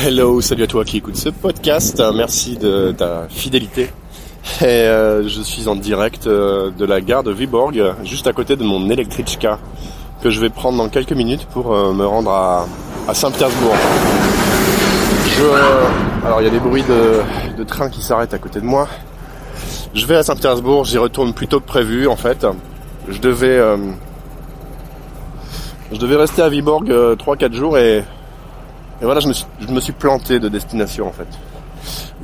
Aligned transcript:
Hello, 0.00 0.40
salut 0.40 0.62
à 0.62 0.66
toi 0.68 0.84
qui 0.84 0.98
écoute 0.98 1.16
ce 1.16 1.28
podcast. 1.28 2.00
Merci 2.14 2.56
de 2.56 2.94
ta 2.96 3.26
fidélité. 3.28 3.90
Et 4.60 4.64
euh, 4.64 5.26
je 5.26 5.42
suis 5.42 5.66
en 5.66 5.74
direct 5.74 6.28
euh, 6.28 6.70
de 6.70 6.84
la 6.84 7.00
gare 7.00 7.24
de 7.24 7.32
Viborg, 7.32 7.82
juste 8.04 8.28
à 8.28 8.32
côté 8.32 8.54
de 8.54 8.62
mon 8.62 8.88
Elektrichka, 8.90 9.58
que 10.22 10.30
je 10.30 10.40
vais 10.40 10.50
prendre 10.50 10.78
dans 10.78 10.88
quelques 10.88 11.12
minutes 11.12 11.46
pour 11.46 11.74
euh, 11.74 11.92
me 11.94 12.06
rendre 12.06 12.30
à, 12.30 12.66
Saint-Pétersbourg. 13.12 13.74
Je, 15.36 16.24
alors 16.24 16.42
il 16.42 16.44
y 16.44 16.48
a 16.48 16.52
des 16.52 16.60
bruits 16.60 16.84
de, 16.84 17.56
de 17.58 17.64
train 17.64 17.90
qui 17.90 18.00
s'arrêtent 18.00 18.34
à 18.34 18.38
côté 18.38 18.60
de 18.60 18.66
moi. 18.66 18.86
Je 19.94 20.06
vais 20.06 20.14
à 20.14 20.22
Saint-Pétersbourg, 20.22 20.84
j'y 20.84 20.98
retourne 20.98 21.32
plus 21.32 21.48
tôt 21.48 21.58
que 21.58 21.66
prévu 21.66 22.06
en 22.06 22.16
fait. 22.16 22.46
Je 23.08 23.18
devais, 23.18 23.60
je 25.90 25.98
devais 25.98 26.16
rester 26.16 26.42
à 26.42 26.48
Viborg 26.48 26.88
3-4 26.88 27.52
jours 27.52 27.78
et 27.78 28.04
et 29.00 29.04
voilà, 29.04 29.20
je 29.20 29.28
me 29.28 29.80
suis, 29.80 29.92
planté 29.92 30.40
de 30.40 30.48
destination 30.48 31.06
en 31.06 31.12
fait. 31.12 31.28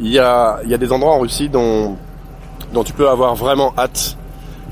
Il 0.00 0.08
y 0.08 0.18
a, 0.18 0.58
des 0.64 0.90
endroits 0.90 1.14
en 1.14 1.20
Russie 1.20 1.48
dont, 1.48 1.96
tu 2.84 2.92
peux 2.92 3.08
avoir 3.08 3.36
vraiment 3.36 3.72
hâte 3.78 4.16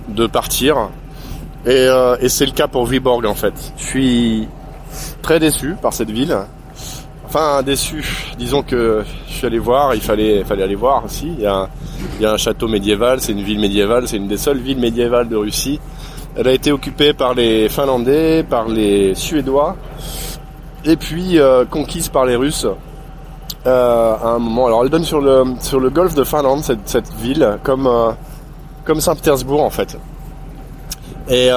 de 0.09 0.27
partir. 0.27 0.89
Et, 1.65 1.71
euh, 1.71 2.17
et 2.21 2.29
c'est 2.29 2.45
le 2.45 2.53
cas 2.53 2.67
pour 2.67 2.87
Viborg 2.87 3.25
en 3.25 3.35
fait. 3.35 3.55
Je 3.77 3.85
suis 3.85 4.49
très 5.23 5.39
déçu 5.39 5.77
par 5.81 5.93
cette 5.93 6.11
ville. 6.11 6.37
Enfin 7.25 7.63
déçu, 7.63 8.05
disons 8.37 8.63
que 8.63 9.05
je 9.29 9.33
suis 9.33 9.47
allé 9.47 9.61
voir, 9.61 9.95
il 9.95 10.03
fallait, 10.03 10.43
fallait 10.43 10.65
aller 10.65 10.75
voir 10.75 11.05
aussi. 11.05 11.29
Il 11.29 11.41
y, 11.41 11.47
a, 11.47 11.69
il 12.19 12.23
y 12.23 12.27
a 12.27 12.33
un 12.33 12.37
château 12.37 12.67
médiéval, 12.67 13.21
c'est 13.21 13.33
une 13.33 13.43
ville 13.43 13.61
médiévale, 13.61 14.09
c'est 14.09 14.17
une 14.17 14.29
des 14.29 14.37
seules 14.37 14.59
villes 14.59 14.81
médiévales 14.81 15.29
de 15.29 15.37
Russie. 15.37 15.79
Elle 16.35 16.49
a 16.49 16.53
été 16.53 16.73
occupée 16.73 17.13
par 17.13 17.35
les 17.35 17.69
Finlandais, 17.69 18.43
par 18.43 18.67
les 18.67 19.15
Suédois 19.15 19.77
et 20.85 20.97
puis 20.97 21.39
euh, 21.39 21.65
conquise 21.65 22.09
par 22.09 22.25
les 22.25 22.37
Russes 22.37 22.67
euh, 23.67 24.15
à 24.15 24.29
un 24.29 24.39
moment. 24.39 24.67
Alors 24.67 24.83
elle 24.83 24.91
donne 24.91 25.05
sur 25.05 25.21
le 25.21 25.45
sur 25.61 25.81
le 25.81 25.91
golfe 25.91 26.15
de 26.15 26.25
Finlande 26.25 26.63
cette, 26.63 26.89
cette 26.89 27.13
ville 27.15 27.59
comme 27.63 27.87
euh, 27.87 28.11
comme 28.85 29.01
Saint-Pétersbourg 29.01 29.63
en 29.63 29.71
fait. 29.71 29.97
Et 31.29 31.51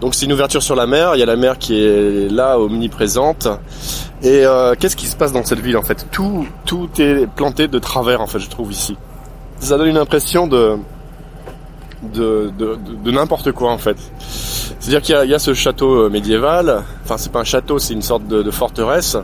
donc 0.00 0.14
c'est 0.14 0.24
une 0.24 0.32
ouverture 0.32 0.62
sur 0.62 0.74
la 0.74 0.86
mer. 0.86 1.14
Il 1.14 1.20
y 1.20 1.22
a 1.22 1.26
la 1.26 1.36
mer 1.36 1.58
qui 1.58 1.84
est 1.84 2.30
là 2.30 2.58
omniprésente. 2.58 3.46
Et 4.22 4.42
qu'est-ce 4.80 4.96
qui 4.96 5.06
se 5.06 5.14
passe 5.14 5.32
dans 5.32 5.44
cette 5.44 5.60
ville 5.60 5.76
en 5.76 5.82
fait? 5.82 6.06
Tout 6.10 6.46
tout 6.64 6.88
est 6.98 7.26
planté 7.26 7.68
de 7.68 7.78
travers 7.78 8.22
en 8.22 8.26
fait 8.26 8.38
je 8.38 8.48
trouve 8.48 8.72
ici. 8.72 8.96
Ça 9.60 9.76
donne 9.76 9.88
une 9.88 9.98
impression 9.98 10.46
de 10.46 10.78
de, 12.02 12.50
de, 12.58 12.78
de 13.04 13.10
n'importe 13.10 13.52
quoi 13.52 13.70
en 13.70 13.78
fait. 13.78 13.98
C'est-à-dire 14.80 15.02
qu'il 15.02 15.30
y, 15.30 15.34
a 15.34 15.38
ce 15.38 15.54
château 15.54 16.04
euh, 16.04 16.08
médiéval, 16.08 16.84
enfin 17.04 17.16
c'est 17.18 17.32
pas 17.32 17.40
un 17.40 17.44
château, 17.44 17.78
c'est 17.78 17.94
une 17.94 18.02
sorte 18.02 18.26
de, 18.28 18.50
forteresse. 18.50 19.16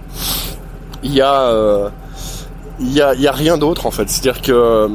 Il 1.04 1.12
y 1.12 1.20
a, 1.20 1.42
euh, 1.42 1.88
il 2.80 2.92
y 2.92 3.00
a, 3.00 3.32
rien 3.32 3.56
d'autre 3.56 3.86
en 3.86 3.92
fait. 3.92 4.08
C'est-à-dire 4.10 4.42
que 4.42 4.52
euh, 4.52 4.88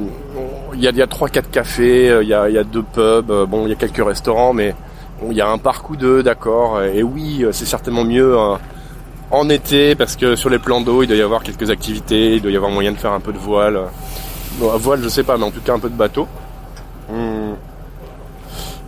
il 0.74 0.82
y 0.82 0.88
a, 0.88 0.92
il 0.92 0.98
y 0.98 1.02
a 1.02 1.08
trois, 1.08 1.30
quatre 1.30 1.50
cafés, 1.50 2.20
il 2.22 2.28
y 2.28 2.34
a, 2.34 2.50
il 2.50 2.62
deux 2.72 2.84
pubs, 2.84 3.32
bon 3.48 3.66
il 3.66 3.70
y 3.70 3.72
a 3.72 3.76
quelques 3.76 4.06
restaurants, 4.06 4.54
mais 4.54 4.76
il 5.30 5.36
y 5.36 5.42
a 5.42 5.48
un 5.50 5.58
parc 5.58 5.90
ou 5.90 5.96
deux, 5.96 6.24
d'accord. 6.24 6.82
Et 6.84 7.04
oui, 7.04 7.46
c'est 7.52 7.66
certainement 7.66 8.04
mieux 8.04 8.38
en 9.32 9.50
été 9.50 9.96
parce 9.96 10.18
que 10.18 10.36
sur 10.36 10.50
les 10.50 10.60
plans 10.60 10.82
d'eau, 10.82 11.04
il 11.04 11.08
doit 11.08 11.18
y 11.18 11.22
avoir 11.22 11.42
quelques 11.42 11.70
activités, 11.70 12.36
il 12.36 12.42
doit 12.42 12.52
y 12.52 12.58
avoir 12.58 12.72
moyen 12.72 12.92
de 12.92 12.98
faire 12.98 13.14
un 13.14 13.20
peu 13.22 13.32
de 13.32 13.38
voile. 13.38 13.80
Bon, 14.60 14.76
voile, 14.78 15.02
je 15.02 15.08
sais 15.08 15.24
pas, 15.24 15.38
mais 15.38 15.46
en 15.46 15.52
tout 15.52 15.62
cas 15.62 15.74
un 15.74 15.80
peu 15.80 15.90
de 15.90 15.96
bateau. 15.96 16.28
Hum 17.10 17.49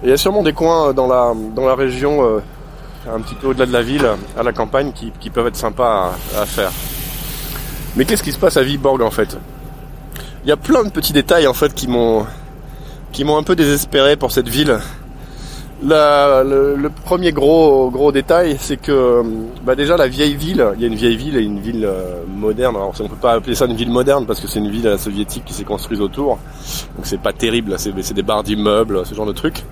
il 0.04 0.10
y 0.10 0.14
a 0.14 0.18
sûrement 0.18 0.44
des 0.44 0.54
coins 0.54 0.90
euh, 0.90 0.94
dans 0.94 1.08
la, 1.08 1.34
dans 1.56 1.66
la 1.66 1.76
région, 1.76 2.24
euh, 2.24 2.40
un 3.12 3.20
petit 3.22 3.36
peu 3.36 3.48
au-delà 3.48 3.66
de 3.66 3.74
la 3.74 3.82
ville, 3.82 4.08
à 4.38 4.44
la 4.44 4.54
campagne, 4.54 4.92
qui, 4.94 5.12
qui 5.20 5.30
peuvent 5.30 5.48
être 5.48 5.56
sympas 5.56 6.14
à, 6.38 6.46
faire. 6.46 6.72
Mais 7.96 8.06
qu'est-ce 8.06 8.24
qui 8.24 8.32
se 8.32 8.40
passe 8.40 8.58
à 8.58 8.64
Viborg 8.64 9.02
en 9.02 9.12
fait? 9.12 9.38
Il 10.44 10.50
y 10.50 10.52
a 10.52 10.58
plein 10.58 10.84
de 10.84 10.90
petits 10.90 11.14
détails 11.14 11.46
en 11.48 11.54
fait 11.54 11.74
qui 11.74 11.88
m'ont 11.88 12.26
qui 13.12 13.26
m'ont 13.26 13.38
un 13.38 13.44
peu 13.44 13.56
désespéré 13.56 14.16
pour 14.16 14.32
cette 14.32 14.48
ville. 14.48 14.80
Le, 15.84 16.90
premier 17.06 17.32
gros 17.32 18.12
détail, 18.12 18.58
c'est 18.60 18.78
que 18.78 19.24
bah 19.64 19.76
déjà 19.76 19.98
la 19.98 20.08
vieille 20.08 20.36
ville, 20.36 20.66
il 20.76 20.82
y 20.82 20.84
a 20.84 20.88
une 20.88 20.96
vieille 20.96 21.16
ville 21.16 21.36
et 21.38 21.42
une 21.42 21.60
ville 21.60 21.86
euh, 21.86 22.24
moderne. 22.28 22.76
Alors 22.76 22.94
on 23.00 23.04
ne 23.04 23.08
peut 23.08 23.16
pas 23.16 23.34
appeler 23.34 23.56
ça 23.56 23.66
une 23.66 23.76
ville 23.76 23.90
moderne 23.90 24.26
parce 24.28 24.40
que 24.40 24.48
c'est 24.48 24.60
une 24.60 24.70
ville 24.70 24.96
soviétique 25.00 25.44
qui 25.46 25.54
s'est 25.54 25.64
construite 25.64 26.00
autour, 26.00 26.38
donc 26.96 27.06
c'est 27.06 27.20
pas 27.20 27.34
terrible. 27.34 27.76
C'est 27.78 28.14
des 28.14 28.22
barres 28.22 28.44
d'immeubles, 28.44 29.06
ce 29.06 29.16
genre 29.16 29.26
de 29.26 29.32
trucs. 29.32 29.64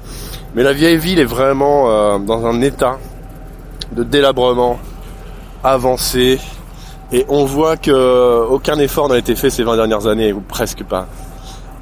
Mais 0.55 0.63
la 0.63 0.73
vieille 0.73 0.97
ville 0.97 1.19
est 1.19 1.25
vraiment 1.25 1.91
euh, 1.91 2.17
dans 2.17 2.45
un 2.45 2.59
état 2.61 2.97
de 3.91 4.03
délabrement 4.03 4.79
avancé 5.63 6.39
et 7.11 7.25
on 7.29 7.45
voit 7.45 7.77
que 7.77 8.45
aucun 8.49 8.79
effort 8.79 9.09
n'a 9.09 9.17
été 9.17 9.35
fait 9.35 9.49
ces 9.49 9.63
20 9.63 9.75
dernières 9.75 10.07
années 10.07 10.33
ou 10.33 10.41
presque 10.41 10.83
pas. 10.83 11.07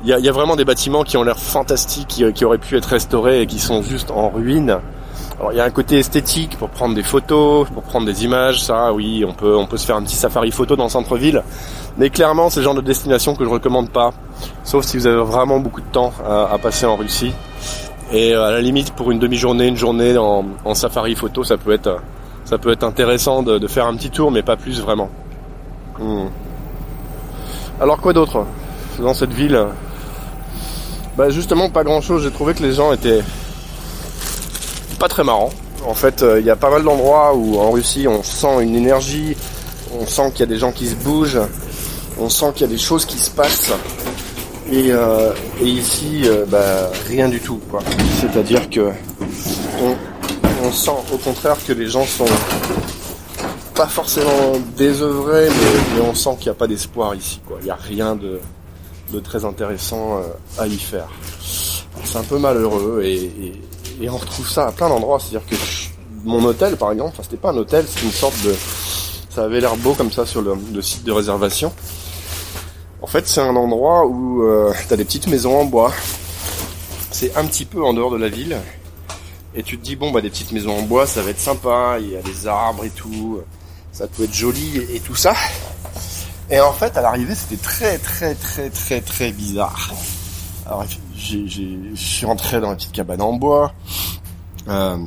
Il 0.08 0.24
y 0.24 0.30
a, 0.30 0.32
vraiment 0.32 0.56
des 0.56 0.64
bâtiments 0.64 1.04
qui 1.04 1.18
ont 1.18 1.24
l'air 1.24 1.38
fantastiques, 1.38 2.24
qui, 2.34 2.46
auraient 2.46 2.58
pu 2.60 2.78
être 2.78 2.86
restaurés 2.86 3.42
et 3.42 3.46
qui 3.46 3.60
sont 3.60 3.82
juste 3.82 4.10
en 4.10 4.30
ruine. 4.30 4.78
Alors 5.38 5.52
il 5.52 5.58
y 5.58 5.60
a 5.60 5.66
un 5.66 5.70
côté 5.70 6.00
esthétique 6.00 6.58
pour 6.58 6.70
prendre 6.70 6.96
des 6.96 7.04
photos, 7.04 7.68
pour 7.70 7.84
prendre 7.84 8.06
des 8.06 8.24
images, 8.24 8.64
ça 8.64 8.94
oui, 8.94 9.26
on 9.28 9.34
peut 9.34 9.54
on 9.58 9.66
peut 9.66 9.76
se 9.76 9.86
faire 9.86 9.98
un 9.98 10.04
petit 10.04 10.16
safari 10.16 10.52
photo 10.52 10.78
dans 10.78 10.86
le 10.86 10.90
centre-ville. 10.90 11.44
Mais 11.98 12.10
clairement, 12.10 12.50
c'est 12.50 12.62
le 12.62 12.64
genre 12.64 12.76
de 12.76 12.80
destination 12.80 13.36
que 13.36 13.44
je 13.44 13.50
recommande 13.50 13.90
pas, 13.90 14.14
sauf 14.64 14.86
si 14.86 14.96
vous 14.96 15.08
avez 15.08 15.22
vraiment 15.22 15.60
beaucoup 15.60 15.82
de 15.82 15.92
temps 15.92 16.14
à, 16.26 16.58
passer 16.58 16.86
en 16.86 16.96
Russie. 16.96 17.34
Et 18.14 18.34
euh, 18.34 18.46
à 18.46 18.52
la 18.52 18.62
limite, 18.62 18.94
pour 18.94 19.12
une 19.12 19.20
demi-journée, 19.20 19.68
une 19.68 19.76
journée 19.76 20.18
en, 20.18 20.74
safari 20.74 21.16
photo, 21.16 21.44
ça 21.44 21.58
peut 21.58 21.74
être 21.74 22.00
ça 22.46 22.58
peut 22.58 22.72
être 22.72 22.86
intéressant 22.86 23.44
de, 23.44 23.58
de, 23.58 23.68
faire 23.68 23.86
un 23.86 23.96
petit 23.98 24.10
tour, 24.10 24.32
mais 24.32 24.42
pas 24.42 24.56
plus 24.56 24.80
vraiment. 24.80 25.10
Hmm. 26.00 26.28
Alors 27.82 28.00
quoi 28.00 28.14
d'autre 28.14 28.46
dans 29.00 29.14
cette 29.14 29.34
ville? 29.34 29.68
Bah 31.18 31.32
justement 31.32 31.70
pas 31.70 31.84
grand 31.84 32.00
chose, 32.00 32.24
j'ai 32.24 32.32
trouvé 32.32 32.54
que 32.54 32.62
les 32.62 32.74
gens 32.74 32.94
étaient 32.94 33.24
pas 35.00 35.08
très 35.08 35.24
marrants. 35.24 35.50
En 35.86 35.96
fait, 35.96 36.22
euh, 36.22 36.40
il 36.40 36.46
y 36.46 36.50
a 36.52 36.56
pas 36.56 36.70
mal 36.70 36.84
d'endroits 36.84 37.34
où 37.36 37.60
en 37.60 37.72
Russie 37.72 38.08
on 38.08 38.22
sent 38.22 38.62
une 38.62 38.76
énergie, 38.76 39.36
on 40.00 40.06
sent 40.06 40.32
qu'il 40.32 40.42
y 40.42 40.44
a 40.44 40.48
des 40.48 40.58
gens 40.58 40.72
qui 40.72 40.88
se 40.88 40.96
bougent, 40.96 41.42
on 42.20 42.30
sent 42.30 42.52
qu'il 42.54 42.68
y 42.68 42.70
a 42.70 42.72
des 42.72 42.78
choses 42.78 43.06
qui 43.06 43.18
se 43.18 43.32
passent. 43.32 43.72
Et, 44.72 44.92
euh, 44.92 45.32
ici, 45.62 46.24
euh, 46.26 46.46
bah, 46.46 46.92
rien 47.08 47.30
du 47.30 47.40
tout. 47.40 47.62
C'est-à-dire 48.20 48.70
que 48.70 48.92
on, 49.82 50.72
sent 50.72 50.92
au 51.14 51.18
contraire 51.18 51.56
que 51.66 51.72
les 51.72 51.88
gens 51.88 52.06
sont 52.06 52.26
pas 53.74 53.88
forcément 53.88 54.54
désœuvrés, 54.76 55.48
mais, 55.96 56.02
on 56.02 56.14
sent 56.14 56.36
qu'il 56.38 56.48
n'y 56.48 56.56
a 56.58 56.60
pas 56.60 56.68
d'espoir 56.68 57.16
ici. 57.16 57.40
Il 57.62 57.66
n'y 57.66 57.72
a 57.72 57.78
rien 57.82 58.16
de, 58.16 58.40
de 59.12 59.20
très 59.20 59.46
intéressant 59.46 60.18
euh, 60.18 60.62
à 60.62 60.68
y 60.68 60.78
faire. 60.78 61.08
C'est 62.04 62.18
un 62.18 62.24
peu 62.24 62.38
malheureux 62.38 63.02
et, 63.04 63.54
on 64.08 64.18
retrouve 64.18 64.48
ça 64.48 64.68
à 64.68 64.72
plein 64.72 64.90
d'endroits. 64.90 65.20
C'est-à-dire 65.20 65.48
que 65.48 65.56
mon 66.24 66.44
hôtel, 66.44 66.78
par 66.78 66.92
exemple, 66.92 67.12
enfin 67.14 67.24
c'était 67.24 67.38
pas 67.38 67.52
un 67.52 67.58
hôtel, 67.58 67.86
c'est 67.88 68.04
une 68.04 68.12
sorte 68.12 68.40
de, 68.44 68.54
ça 69.30 69.44
avait 69.44 69.60
l'air 69.60 69.76
beau 69.78 69.94
comme 69.94 70.12
ça 70.12 70.26
sur 70.26 70.42
le, 70.42 70.82
site 70.82 71.04
de 71.04 71.12
réservation. 71.12 71.74
En 73.02 73.08
fait, 73.08 73.28
c'est 73.28 73.42
un 73.42 73.56
endroit 73.56 74.06
où 74.06 74.44
euh, 74.44 74.74
tu 74.88 74.94
as 74.94 74.98
des 74.98 75.06
petites 75.06 75.28
maisons 75.28 75.60
en 75.60 75.66
bois. 75.66 75.94
C'est 77.12 77.36
un 77.38 77.46
petit 77.46 77.66
peu 77.66 77.84
en 77.84 77.94
dehors 77.94 78.12
de 78.12 78.18
la 78.18 78.30
ville. 78.30 78.58
Et 79.56 79.64
tu 79.64 79.78
te 79.78 79.84
dis, 79.84 79.96
bon, 79.96 80.12
bah, 80.12 80.22
des 80.22 80.30
petites 80.30 80.52
maisons 80.52 80.78
en 80.78 80.82
bois, 80.82 81.06
ça 81.06 81.22
va 81.22 81.30
être 81.30 81.40
sympa. 81.40 81.98
Il 82.00 82.12
y 82.12 82.18
a 82.18 82.22
des 82.22 82.48
arbres 82.48 82.86
et 82.86 82.90
tout. 82.90 83.40
Ça 83.92 84.08
peut 84.08 84.24
être 84.24 84.34
joli 84.34 84.78
et 84.94 85.00
tout 85.00 85.16
ça. 85.16 85.34
Et 86.50 86.60
en 86.60 86.72
fait, 86.72 86.96
à 86.98 87.02
l'arrivée, 87.02 87.36
c'était 87.36 87.62
très, 87.62 87.98
très, 87.98 88.36
très, 88.36 88.70
très, 88.70 89.02
très 89.02 89.32
bizarre. 89.32 89.94
Alors, 90.66 90.86
je 91.16 91.96
suis 91.96 92.26
rentré 92.26 92.62
dans 92.62 92.70
la 92.70 92.76
petite 92.76 92.92
cabane 92.92 93.22
en 93.22 93.34
bois. 93.34 93.74
Euh, 94.68 94.98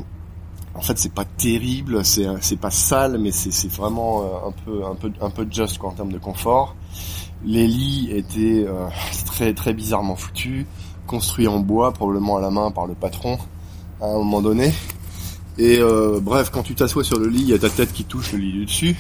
en 0.74 0.80
fait, 0.82 0.98
c'est 0.98 1.12
pas 1.12 1.24
terrible, 1.24 2.04
c'est, 2.04 2.56
pas 2.60 2.70
sale, 2.70 3.18
mais 3.18 3.32
c'est, 3.32 3.50
c'est 3.50 3.70
vraiment 3.72 4.22
euh, 4.22 4.48
un 4.48 4.52
peu, 4.52 4.84
un 4.84 4.94
peu, 4.94 5.12
un 5.20 5.30
peu 5.30 5.46
just 5.50 5.78
quoi 5.78 5.90
en 5.90 5.92
termes 5.92 6.12
de 6.12 6.18
confort. 6.18 6.76
Les 7.44 7.66
lits 7.66 8.10
étaient 8.12 8.64
euh, 8.66 8.86
très, 9.26 9.52
très 9.52 9.72
bizarrement 9.72 10.16
foutus, 10.16 10.66
construits 11.06 11.48
en 11.48 11.58
bois, 11.58 11.92
probablement 11.92 12.36
à 12.36 12.40
la 12.40 12.50
main 12.50 12.70
par 12.70 12.86
le 12.86 12.94
patron 12.94 13.38
à 14.00 14.06
un 14.06 14.14
moment 14.14 14.40
donné. 14.40 14.72
Et 15.58 15.78
euh, 15.80 16.20
bref, 16.22 16.50
quand 16.50 16.62
tu 16.62 16.74
t'assois 16.74 17.04
sur 17.04 17.18
le 17.18 17.28
lit, 17.28 17.42
il 17.42 17.48
y 17.48 17.54
a 17.54 17.58
ta 17.58 17.68
tête 17.68 17.92
qui 17.92 18.04
touche 18.04 18.32
le 18.32 18.38
lit 18.38 18.52
du 18.52 18.64
dessus 18.64 18.96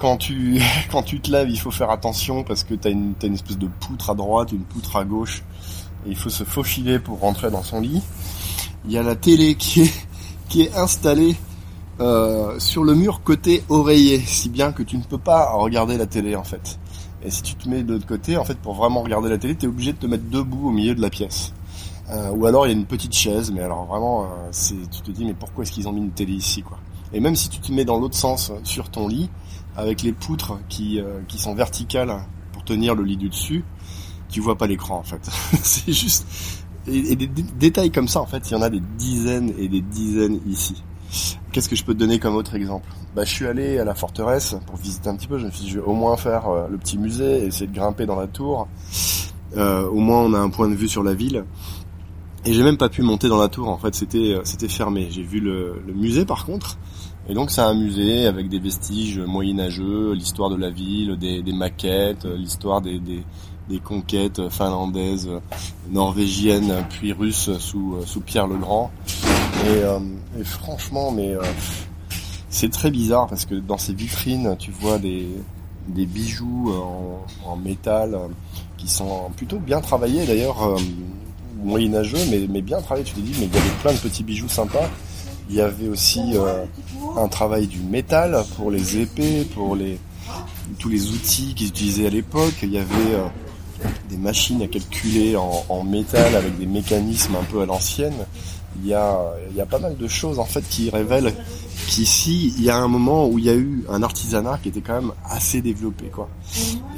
quand 0.00 0.16
tu 0.16 0.60
quand 0.90 1.02
tu 1.02 1.20
te 1.20 1.30
lèves, 1.30 1.48
il 1.50 1.60
faut 1.60 1.70
faire 1.70 1.90
attention 1.90 2.42
parce 2.42 2.64
que 2.64 2.74
t'as 2.74 2.90
une 2.90 3.14
as 3.22 3.26
une 3.26 3.34
espèce 3.34 3.58
de 3.58 3.68
poutre 3.68 4.10
à 4.10 4.14
droite, 4.14 4.50
une 4.50 4.64
poutre 4.64 4.96
à 4.96 5.04
gauche, 5.04 5.44
et 6.06 6.10
il 6.10 6.16
faut 6.16 6.30
se 6.30 6.42
faufiler 6.42 6.98
pour 6.98 7.20
rentrer 7.20 7.50
dans 7.50 7.62
son 7.62 7.80
lit. 7.80 8.02
Il 8.86 8.92
y 8.92 8.98
a 8.98 9.02
la 9.02 9.14
télé 9.14 9.54
qui 9.54 9.82
est 9.82 9.92
qui 10.48 10.62
est 10.62 10.74
installée 10.74 11.36
euh, 12.00 12.58
sur 12.58 12.82
le 12.82 12.94
mur 12.94 13.22
côté 13.22 13.62
oreiller, 13.68 14.18
si 14.20 14.48
bien 14.48 14.72
que 14.72 14.82
tu 14.82 14.96
ne 14.96 15.02
peux 15.02 15.18
pas 15.18 15.52
regarder 15.52 15.96
la 15.96 16.06
télé 16.06 16.34
en 16.34 16.44
fait. 16.44 16.80
Et 17.22 17.30
si 17.30 17.42
tu 17.42 17.54
te 17.54 17.68
mets 17.68 17.82
de 17.82 17.92
l'autre 17.92 18.06
côté, 18.06 18.38
en 18.38 18.44
fait, 18.44 18.58
pour 18.58 18.72
vraiment 18.72 19.02
regarder 19.02 19.28
la 19.28 19.36
télé, 19.36 19.54
tu 19.54 19.66
es 19.66 19.68
obligé 19.68 19.92
de 19.92 19.98
te 19.98 20.06
mettre 20.06 20.24
debout 20.30 20.68
au 20.68 20.70
milieu 20.70 20.94
de 20.94 21.02
la 21.02 21.10
pièce. 21.10 21.52
Euh, 22.08 22.30
ou 22.30 22.46
alors 22.46 22.66
il 22.66 22.70
y 22.70 22.72
a 22.72 22.76
une 22.76 22.86
petite 22.86 23.12
chaise, 23.12 23.52
mais 23.52 23.60
alors 23.60 23.84
vraiment, 23.84 24.24
euh, 24.24 24.50
tu 24.90 25.02
te 25.02 25.10
dis 25.10 25.24
mais 25.26 25.34
pourquoi 25.34 25.62
est-ce 25.62 25.72
qu'ils 25.72 25.86
ont 25.86 25.92
mis 25.92 26.00
une 26.00 26.10
télé 26.10 26.32
ici 26.32 26.62
quoi? 26.62 26.78
Et 27.12 27.20
même 27.20 27.36
si 27.36 27.48
tu 27.48 27.60
te 27.60 27.70
mets 27.72 27.84
dans 27.84 27.98
l'autre 27.98 28.16
sens 28.16 28.50
sur 28.64 28.88
ton 28.88 29.06
lit, 29.06 29.28
avec 29.80 30.02
les 30.02 30.12
poutres 30.12 30.58
qui, 30.68 31.00
euh, 31.00 31.20
qui 31.28 31.38
sont 31.38 31.54
verticales 31.54 32.14
pour 32.52 32.64
tenir 32.64 32.94
le 32.94 33.02
lit 33.02 33.16
du 33.16 33.28
dessus, 33.28 33.64
tu 34.28 34.40
vois 34.40 34.56
pas 34.56 34.66
l'écran 34.66 34.98
en 34.98 35.02
fait. 35.02 35.20
c'est 35.62 35.92
juste 35.92 36.26
et, 36.86 37.16
des, 37.16 37.26
détails 37.26 37.90
comme 37.90 38.08
ça 38.08 38.20
en 38.20 38.26
fait, 38.26 38.50
il 38.50 38.52
y 38.52 38.56
en 38.56 38.62
a 38.62 38.70
des 38.70 38.82
dizaines 38.98 39.52
et 39.58 39.68
des 39.68 39.80
dizaines 39.80 40.40
ici. 40.46 40.82
Qu'est-ce 41.52 41.68
que 41.68 41.76
je 41.76 41.84
peux 41.84 41.94
te 41.94 41.98
donner 41.98 42.18
comme 42.18 42.36
autre 42.36 42.54
exemple? 42.54 42.88
Bah 43.14 43.24
je 43.24 43.32
suis 43.32 43.46
allé 43.46 43.78
à 43.78 43.84
la 43.84 43.94
forteresse 43.94 44.56
pour 44.66 44.76
visiter 44.76 45.08
un 45.08 45.16
petit 45.16 45.26
peu, 45.26 45.38
je 45.38 45.46
me 45.46 45.50
suis 45.50 45.64
dit 45.64 45.70
je 45.70 45.80
vais 45.80 45.86
au 45.86 45.94
moins 45.94 46.16
faire 46.16 46.48
euh, 46.48 46.68
le 46.68 46.78
petit 46.78 46.98
musée, 46.98 47.44
essayer 47.44 47.66
de 47.66 47.74
grimper 47.74 48.06
dans 48.06 48.16
la 48.16 48.26
tour. 48.26 48.68
Euh, 49.56 49.88
au 49.88 49.98
moins 49.98 50.20
on 50.20 50.32
a 50.32 50.38
un 50.38 50.50
point 50.50 50.68
de 50.68 50.74
vue 50.74 50.88
sur 50.88 51.02
la 51.02 51.14
ville. 51.14 51.44
Et 52.46 52.54
j'ai 52.54 52.62
même 52.62 52.78
pas 52.78 52.88
pu 52.88 53.02
monter 53.02 53.28
dans 53.28 53.38
la 53.38 53.48
tour, 53.48 53.68
en 53.68 53.76
fait 53.76 53.94
c'était 53.94 54.34
euh, 54.34 54.40
c'était 54.44 54.68
fermé. 54.68 55.08
J'ai 55.10 55.22
vu 55.22 55.40
le, 55.40 55.82
le 55.86 55.92
musée 55.92 56.24
par 56.24 56.46
contre, 56.46 56.78
et 57.28 57.34
donc 57.34 57.50
c'est 57.50 57.60
un 57.60 57.74
musée 57.74 58.26
avec 58.26 58.48
des 58.48 58.58
vestiges 58.58 59.18
moyenâgeux, 59.18 60.14
l'histoire 60.14 60.48
de 60.48 60.56
la 60.56 60.70
ville, 60.70 61.18
des, 61.18 61.42
des 61.42 61.52
maquettes, 61.52 62.24
l'histoire 62.24 62.80
des, 62.80 62.98
des, 62.98 63.22
des, 63.68 63.78
conquêtes 63.78 64.48
finlandaises, 64.48 65.28
norvégiennes, 65.90 66.86
puis 66.88 67.12
russes 67.12 67.50
sous, 67.58 67.98
sous 68.06 68.20
Pierre 68.20 68.46
le 68.46 68.56
Grand. 68.56 68.90
Et, 69.66 69.84
euh, 69.84 69.98
et 70.38 70.44
franchement, 70.44 71.10
mais 71.12 71.34
euh, 71.34 71.42
c'est 72.48 72.70
très 72.70 72.90
bizarre 72.90 73.26
parce 73.26 73.44
que 73.44 73.54
dans 73.54 73.76
ces 73.78 73.92
vitrines, 73.92 74.56
tu 74.58 74.70
vois 74.70 74.98
des, 74.98 75.28
des 75.88 76.06
bijoux 76.06 76.72
en, 76.72 77.26
en 77.44 77.56
métal 77.56 78.18
qui 78.78 78.88
sont 78.88 79.30
plutôt 79.36 79.58
bien 79.58 79.82
travaillés 79.82 80.24
d'ailleurs, 80.26 80.76
moyenâgeux, 81.62 82.18
mais, 82.30 82.46
mais 82.48 82.62
bien 82.62 82.80
travaillés. 82.80 83.06
Tu 83.06 83.14
te 83.14 83.20
dis, 83.20 83.34
mais 83.38 83.46
il 83.46 83.54
y 83.54 83.58
avait 83.58 83.76
plein 83.82 83.92
de 83.92 83.98
petits 83.98 84.24
bijoux 84.24 84.48
sympas. 84.48 84.88
Il 85.48 85.56
y 85.56 85.60
avait 85.60 85.88
aussi 85.88 86.20
euh, 86.34 86.64
un 87.16 87.28
travail 87.28 87.66
du 87.66 87.80
métal 87.80 88.44
pour 88.56 88.70
les 88.70 88.98
épées, 88.98 89.44
pour 89.54 89.74
les 89.74 89.98
tous 90.78 90.88
les 90.88 91.10
outils 91.10 91.54
qu'ils 91.54 91.68
utilisaient 91.68 92.06
à 92.06 92.10
l'époque. 92.10 92.54
Il 92.62 92.72
y 92.72 92.78
avait 92.78 93.14
euh, 93.14 93.26
des 94.08 94.16
machines 94.16 94.62
à 94.62 94.68
calculer 94.68 95.36
en, 95.36 95.82
métal 95.84 96.36
avec 96.36 96.56
des 96.58 96.66
mécanismes 96.66 97.36
un 97.36 97.44
peu 97.44 97.62
à 97.62 97.66
l'ancienne. 97.66 98.14
Il 98.82 98.88
y 98.88 98.94
a 98.94 99.18
il 99.50 99.56
y 99.56 99.60
a 99.60 99.66
pas 99.66 99.80
mal 99.80 99.96
de 99.96 100.08
choses 100.08 100.38
en 100.38 100.44
fait 100.44 100.62
qui 100.68 100.90
révèlent 100.90 101.34
qu'ici 101.88 102.54
il 102.56 102.62
y 102.62 102.70
a 102.70 102.76
un 102.76 102.88
moment 102.88 103.26
où 103.26 103.38
il 103.38 103.44
y 103.44 103.50
a 103.50 103.54
eu 103.54 103.84
un 103.88 104.02
artisanat 104.02 104.58
qui 104.62 104.68
était 104.68 104.80
quand 104.80 105.00
même 105.00 105.12
assez 105.28 105.60
développé 105.60 106.06
quoi. 106.06 106.28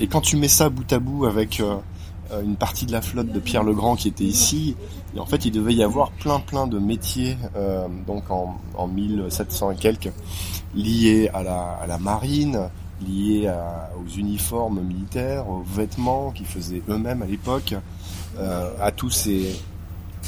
Et 0.00 0.06
quand 0.06 0.20
tu 0.20 0.37
mets 0.37 0.49
ça 0.49 0.69
bout 0.69 0.91
à 0.93 0.99
bout 0.99 1.25
avec 1.25 1.61
euh, 1.61 1.76
une 2.43 2.56
partie 2.56 2.87
de 2.87 2.93
la 2.93 3.02
flotte 3.02 3.31
de 3.32 3.40
Pierre 3.40 3.64
le 3.64 3.75
Grand 3.75 3.96
qui 3.96 4.08
était 4.08 4.25
ici. 4.25 4.76
Et 5.14 5.20
en 5.20 5.26
fait, 5.26 5.44
il 5.44 5.52
devait 5.52 5.75
y 5.75 5.82
avoir 5.82 6.11
plein 6.12 6.40
plein 6.40 6.67
de 6.67 6.79
métiers, 6.79 7.37
euh, 7.56 7.87
donc 8.06 8.31
en, 8.31 8.58
en 8.76 8.87
1700 8.87 9.73
et 9.73 9.76
quelques, 9.76 10.12
liés 10.75 11.31
à 11.34 11.43
la, 11.43 11.99
marine, 11.99 12.70
liés 13.06 13.52
aux 13.96 14.08
uniformes 14.17 14.81
militaires, 14.81 15.49
aux 15.49 15.62
vêtements 15.62 16.31
qu'ils 16.31 16.46
faisaient 16.46 16.82
eux-mêmes 16.88 17.23
à 17.23 17.26
l'époque, 17.26 17.75
euh, 18.38 18.70
à 18.81 18.90
tous 18.90 19.11
ces 19.11 19.61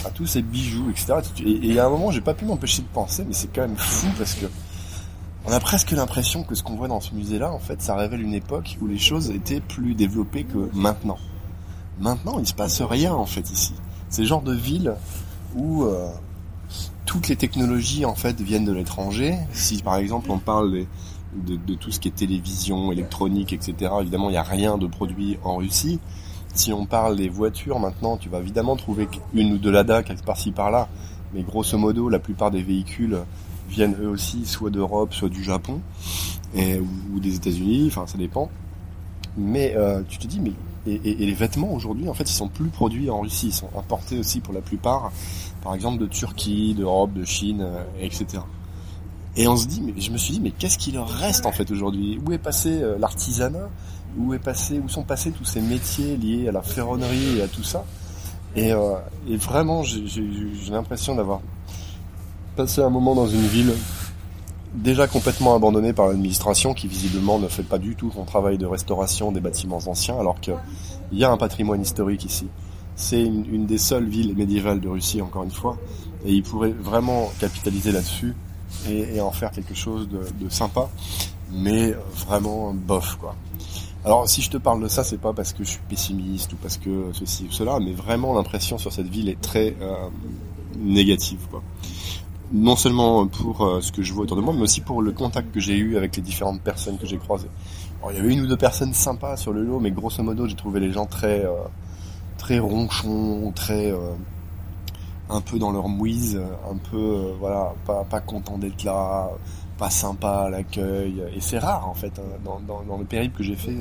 à 0.05 0.11
tous 0.11 0.27
ces 0.27 0.43
bijoux, 0.43 0.91
etc. 0.91 1.15
Et, 1.47 1.73
et 1.73 1.79
à 1.79 1.87
un 1.87 1.89
moment, 1.89 2.11
j'ai 2.11 2.21
pas 2.21 2.35
pu 2.35 2.45
m'empêcher 2.45 2.83
de 2.83 2.89
penser, 2.89 3.25
mais 3.25 3.33
c'est 3.33 3.55
quand 3.55 3.63
même 3.63 3.77
fou 3.77 4.09
parce 4.19 4.35
que 4.35 4.47
on 5.47 5.53
a 5.53 5.61
presque 5.61 5.91
l'impression 5.91 6.43
que 6.43 6.55
ce 6.55 6.63
qu'on 6.63 6.75
voit 6.75 6.89
dans 6.89 7.01
ce 7.01 7.15
musée-là, 7.15 7.53
en 7.53 7.59
fait, 7.59 7.83
ça 7.83 7.95
révèle 7.97 8.23
une 8.23 8.33
époque 8.33 8.79
où 8.81 8.87
les 8.87 8.99
choses 8.99 9.31
étaient 9.31 9.61
plus 9.61 9.95
développées 9.95 10.45
que 10.45 10.71
maintenant. 10.73 11.19
Maintenant, 12.01 12.39
il 12.39 12.47
se 12.47 12.55
passe 12.55 12.83
rien 12.83 13.15
en 13.15 13.27
fait 13.27 13.51
ici. 13.51 13.75
C'est 14.09 14.23
le 14.23 14.29
genre 14.29 14.43
de 14.43 14.55
ville 14.55 14.95
où 15.55 15.85
euh, 15.85 16.09
toutes 17.07 17.29
les 17.29 17.37
technologies 17.37 18.05
en 18.05 18.15
fait 18.15 18.41
viennent 18.41 18.65
de 18.65 18.73
l'étranger. 18.73 19.37
Si 19.53 19.83
par 19.83 19.97
exemple 19.97 20.31
on 20.31 20.39
parle 20.39 20.87
de, 21.35 21.75
tout 21.75 21.91
ce 21.91 22.01
qui 22.01 22.09
est 22.09 22.13
télévision, 22.13 22.93
électronique, 22.93 23.53
etc. 23.53 23.93
Évidemment, 24.01 24.29
il 24.29 24.33
n'y 24.33 24.39
a 24.39 24.43
rien 24.43 24.79
de 24.79 24.87
produit 24.87 25.39
en 25.45 25.57
Russie. 25.57 26.01
Si 26.55 26.73
on 26.73 26.87
parle 26.87 27.17
des 27.17 27.29
voitures 27.29 27.81
maintenant, 27.81 28.17
tu 28.17 28.29
vas 28.29 28.39
évidemment 28.39 28.77
trouver 28.77 29.09
une 29.33 29.53
ou 29.55 29.59
deux 29.59 29.73
Lada 29.73 30.03
quelque 30.03 30.25
par-ci 30.25 30.53
par-là. 30.53 30.89
Mais 31.33 31.43
grosso 31.43 31.77
modo, 31.77 32.09
la 32.09 32.21
plupart 32.21 32.53
des 32.53 32.63
véhicules 32.63 33.19
viennent 33.69 33.97
eux 34.01 34.09
aussi 34.09 34.47
soit 34.47 34.71
d'Europe, 34.71 35.13
soit 35.13 35.29
du 35.29 35.43
Japon 35.43 35.81
ou, 36.57 37.21
des 37.21 37.35
États-Unis. 37.35 37.87
Enfin, 37.89 38.07
ça 38.07 38.19
dépend. 38.19 38.49
Mais 39.37 39.75
euh, 39.77 40.03
tu 40.09 40.19
te 40.19 40.29
dis, 40.29 40.39
mais 40.39 40.53
et, 40.87 41.15
les 41.15 41.33
vêtements 41.33 41.73
aujourd'hui, 41.73 42.09
en 42.09 42.15
fait, 42.15 42.25
ils 42.25 42.35
sont 42.35 42.49
plus 42.49 42.69
produits 42.69 43.09
en 43.11 43.21
Russie, 43.21 43.49
ils 43.49 43.55
sont 43.55 43.71
importés 43.77 44.19
aussi 44.19 44.41
pour 44.41 44.53
la 44.53 44.61
plupart, 44.61 45.13
par 45.63 45.75
exemple 45.75 45.99
de 45.99 46.07
Turquie, 46.07 46.75
d'Europe, 46.75 47.13
de 47.15 47.25
Chine, 47.25 47.63
euh, 47.63 47.83
etc. 48.01 48.43
Et 49.37 49.49
on 49.49 49.57
se 49.57 49.67
dit, 49.67 49.81
mais 49.81 50.01
je 50.01 50.11
me 50.11 50.19
suis 50.19 50.35
dit, 50.35 50.41
mais 50.41 50.51
qu'est-ce 50.51 50.79
qui 50.79 50.93
leur 50.93 51.09
reste 51.09 51.47
en 51.47 51.53
fait 51.53 51.71
aujourd'hui? 51.71 52.21
Où 52.25 52.33
est 52.33 52.39
passé 52.39 52.83
euh, 52.83 52.99
l'artisanat? 52.99 53.69
Où 54.17 54.33
est 54.33 54.39
passé, 54.39 54.79
où 54.79 54.89
sont 54.89 55.03
passés 55.03 55.33
tous 55.33 55.45
ces 55.45 55.61
métiers 55.61 56.17
liés 56.17 56.49
à 56.49 56.53
la 56.53 56.63
ferronnerie 56.63 57.39
et 57.39 57.43
à 57.43 57.49
tout 57.49 57.65
ça? 57.65 57.85
Euh, 58.57 58.95
et, 59.29 59.37
vraiment, 59.37 59.83
j'ai 59.83 60.03
l'impression 60.71 61.17
d'avoir 61.17 61.41
passé 62.55 62.83
un 62.83 62.91
moment 62.91 63.15
dans 63.15 63.27
une 63.27 63.47
ville 63.47 63.75
déjà 64.75 65.07
complètement 65.07 65.55
abandonné 65.55 65.93
par 65.93 66.09
l'administration 66.09 66.75
qui 66.75 66.89
visiblement 66.89 67.39
ne 67.39 67.49
fait 67.49 67.63
pas 67.63 67.79
du 67.79 67.95
tout 67.95 68.11
son 68.13 68.25
travail 68.25 68.59
de 68.59 68.67
restauration 68.67 69.31
des 69.33 69.41
bâtiments 69.41 69.81
anciens 69.87 70.19
alors 70.19 70.41
qu'il 70.41 70.57
y 71.13 71.25
a 71.25 71.31
un 71.31 71.37
patrimoine 71.37 71.81
historique 71.81 72.25
ici. 72.25 72.49
C'est 72.97 73.23
une, 73.23 73.67
des 73.67 73.79
seules 73.79 74.09
villes 74.09 74.37
médiévales 74.37 74.81
de 74.81 74.89
Russie 74.89 75.21
encore 75.23 75.45
une 75.45 75.51
fois 75.51 75.77
et 76.25 76.33
ils 76.33 76.43
pourraient 76.43 76.73
vraiment 76.73 77.31
capitaliser 77.41 77.93
là-dessus 77.93 78.35
et, 78.89 79.21
en 79.21 79.31
faire 79.31 79.53
quelque 79.53 79.75
chose 79.75 80.09
de, 80.09 80.21
de, 80.45 80.49
sympa 80.49 80.89
mais 81.53 81.95
vraiment 82.27 82.73
bof 82.75 83.17
quoi. 83.21 83.37
Alors 84.05 84.29
si 84.29 84.43
je 84.43 84.51
te 84.51 84.57
parle 84.57 84.83
de 84.83 84.89
ça 84.89 85.05
c'est 85.05 85.21
pas 85.21 85.33
parce 85.33 85.53
que 85.53 85.65
je 85.65 85.71
suis 85.71 85.81
pessimiste 85.89 86.53
ou 86.53 86.57
parce 86.57 86.79
que 86.79 87.11
ceci 87.13 87.47
ou 87.49 87.53
cela 87.53 87.79
mais 87.81 87.93
vraiment 87.93 88.35
l'impression 88.35 88.79
sur 88.79 88.93
cette 88.93 89.09
ville 89.09 89.29
est 89.29 89.41
très 89.41 89.77
euh, 89.81 90.09
négative 90.79 91.47
quoi 91.51 91.63
non 92.53 92.77
seulement 92.77 93.27
pour 93.27 93.63
euh, 93.63 93.81
ce 93.81 93.93
que 93.93 94.03
je 94.03 94.13
vois 94.13 94.25
autour 94.25 94.37
de 94.37 94.43
moi, 94.43 94.55
mais 94.55 94.63
aussi 94.63 94.81
pour 94.81 95.03
le 95.03 95.13
contact 95.13 95.53
que 95.53 95.61
j'ai 95.61 95.77
eu 95.77 95.97
avec 95.97 96.17
les 96.17 96.23
différentes 96.23 96.61
personnes 96.61 96.99
que 96.99 97.07
j'ai 97.07 97.19
croisées. 97.19 97.49
Alors, 97.99 98.13
il 98.13 98.19
y 98.19 98.21
avait 98.21 98.33
une 98.33 98.43
ou 98.43 98.47
deux 98.47 98.57
personnes 98.57 98.93
sympas 98.93 99.37
sur 99.37 99.53
le 99.53 99.63
lot, 99.63 99.81
mais 99.81 99.91
grosso 99.91 100.23
modo, 100.23 100.47
j'ai 100.47 100.57
trouvé 100.57 100.81
les 100.81 100.93
gens 100.93 101.07
très, 101.07 101.45
euh, 101.45 101.53
très 102.39 102.59
ronchons, 102.59 103.53
très, 103.55 103.91
euh, 103.91 104.13
un 105.31 105.41
peu 105.41 105.59
dans 105.59 105.73
leur 105.73 105.89
mouise, 105.89 106.41
un 106.71 106.77
peu, 106.77 107.33
voilà, 107.41 107.73
pas, 107.87 108.05
pas 108.05 108.21
content 108.21 108.59
d'être 108.59 108.85
là, 108.85 109.31
pas 109.79 109.91
sympa 109.91 110.45
à 110.47 110.51
l'accueil. 110.51 111.23
Et 111.35 111.41
c'est 111.41 111.59
rare, 111.59 111.89
en 111.89 111.95
fait, 111.95 112.19
hein, 112.19 112.39
dans, 112.45 112.61
dans, 112.61 112.83
dans, 112.83 112.99
le 112.99 113.05
périple 113.05 113.39
que 113.39 113.43
j'ai 113.43 113.57
fait, 113.57 113.77